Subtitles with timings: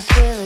[0.00, 0.39] feel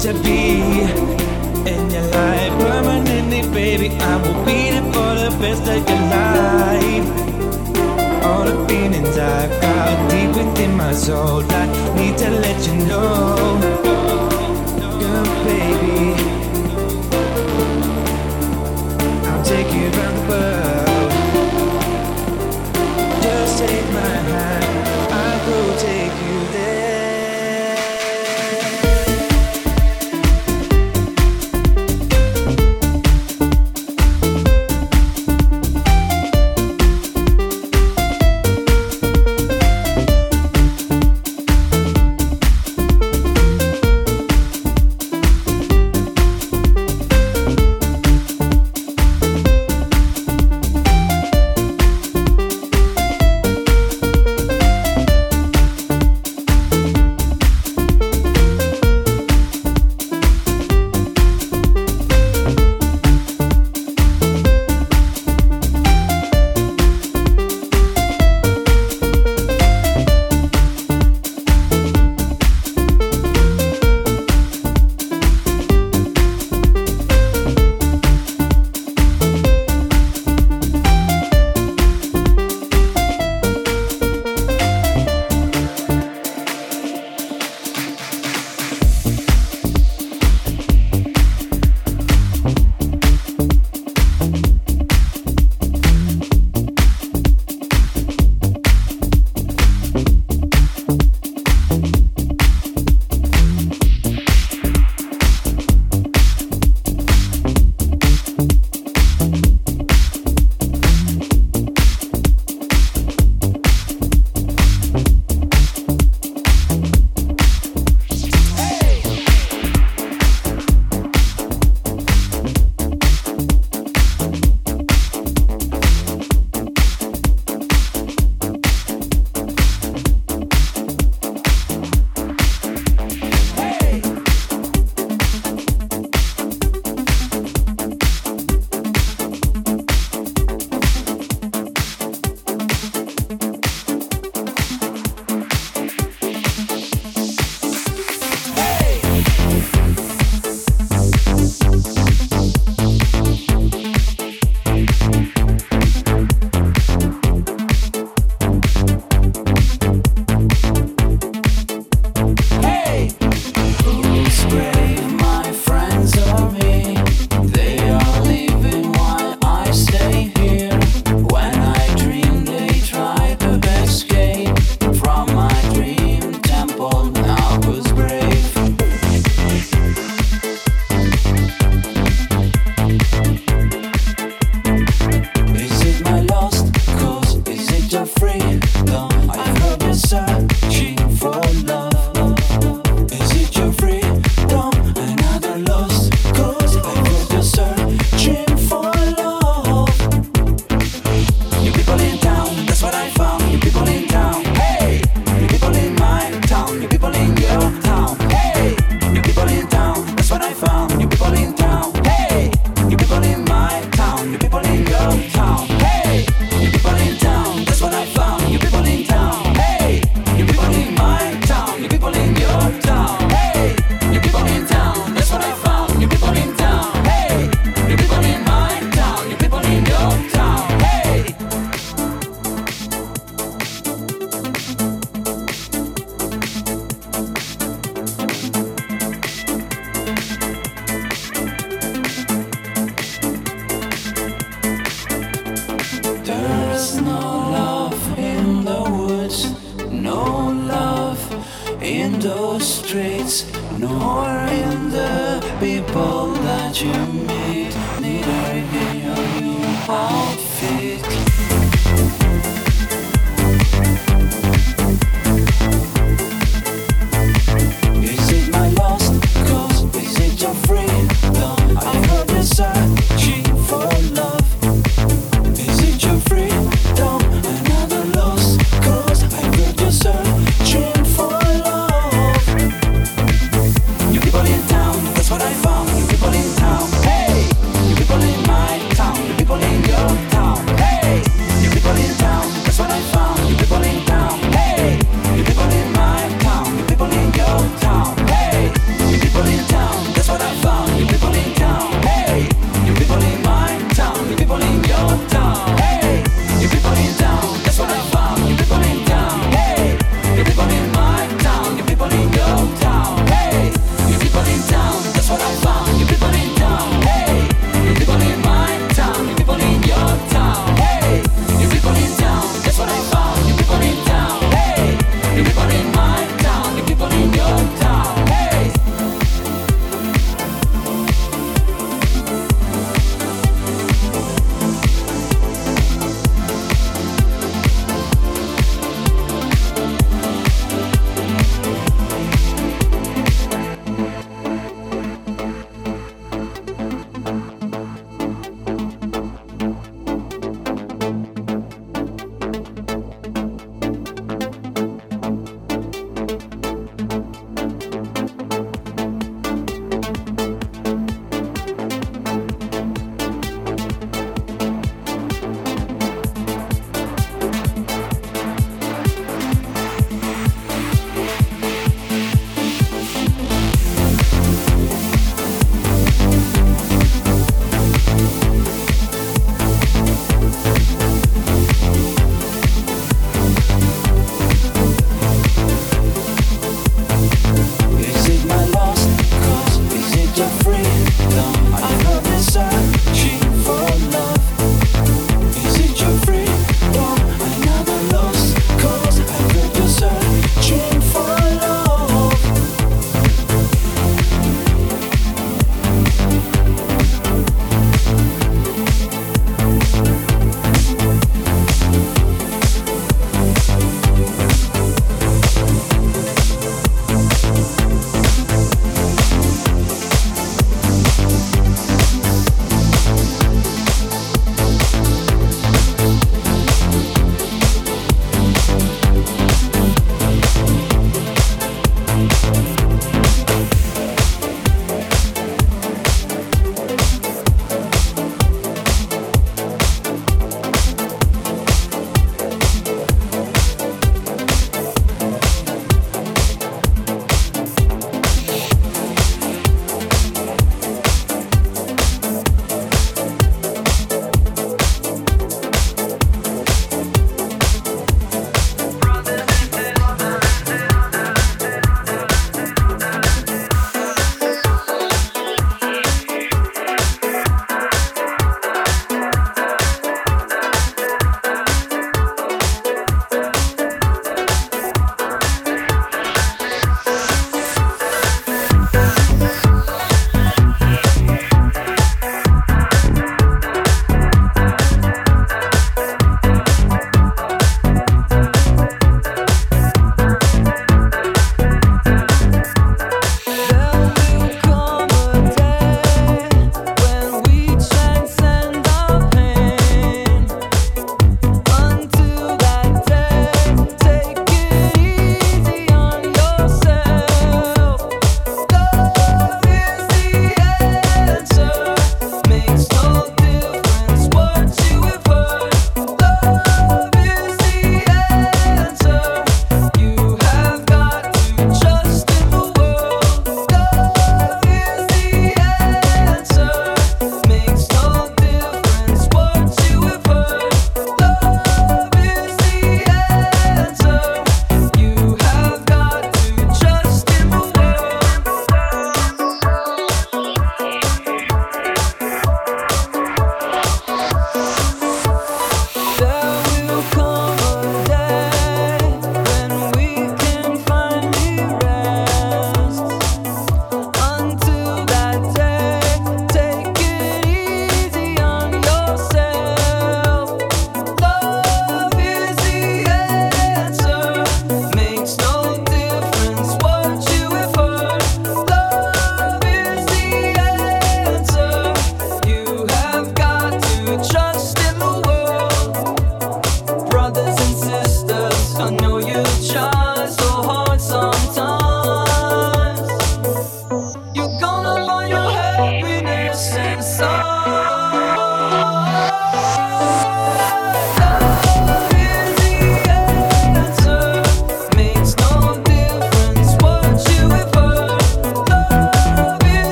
[0.00, 0.62] to be
[1.70, 7.06] in your life permanently, baby, I will be there for the best of your life.
[8.24, 11.66] All the feelings I've got deep within my soul, I
[11.96, 13.89] need to let you know,